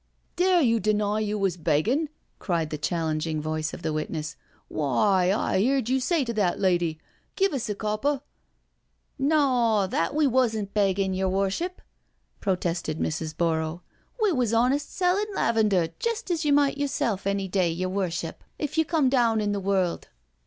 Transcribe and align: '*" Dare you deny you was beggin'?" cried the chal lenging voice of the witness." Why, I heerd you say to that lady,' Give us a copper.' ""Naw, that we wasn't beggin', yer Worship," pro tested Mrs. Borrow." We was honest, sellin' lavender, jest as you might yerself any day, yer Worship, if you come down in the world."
'*" 0.15 0.25
Dare 0.35 0.61
you 0.63 0.79
deny 0.79 1.19
you 1.19 1.37
was 1.37 1.57
beggin'?" 1.57 2.09
cried 2.39 2.71
the 2.71 2.77
chal 2.79 3.05
lenging 3.05 3.39
voice 3.39 3.71
of 3.71 3.83
the 3.83 3.93
witness." 3.93 4.35
Why, 4.67 5.31
I 5.31 5.59
heerd 5.59 5.89
you 5.89 5.99
say 5.99 6.25
to 6.25 6.33
that 6.33 6.59
lady,' 6.59 6.99
Give 7.35 7.53
us 7.53 7.69
a 7.69 7.75
copper.' 7.75 8.21
""Naw, 9.19 9.85
that 9.85 10.15
we 10.15 10.25
wasn't 10.25 10.73
beggin', 10.73 11.13
yer 11.13 11.27
Worship," 11.29 11.83
pro 12.39 12.55
tested 12.55 12.97
Mrs. 12.97 13.37
Borrow." 13.37 13.83
We 14.23 14.31
was 14.31 14.55
honest, 14.55 14.91
sellin' 14.91 15.35
lavender, 15.35 15.89
jest 15.99 16.31
as 16.31 16.43
you 16.45 16.51
might 16.51 16.79
yerself 16.79 17.27
any 17.27 17.47
day, 17.47 17.69
yer 17.69 17.87
Worship, 17.87 18.43
if 18.57 18.79
you 18.79 18.85
come 18.85 19.07
down 19.07 19.39
in 19.39 19.51
the 19.51 19.59
world." 19.59 20.07